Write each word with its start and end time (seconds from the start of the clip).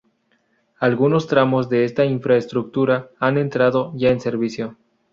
Algunos 0.79 1.27
tramos 1.27 1.69
de 1.69 1.85
esta 1.85 2.05
infraestructura 2.05 3.11
han 3.19 3.37
entrado 3.37 3.93
ya 3.95 4.09
en 4.09 4.19
servicio. 4.19 4.75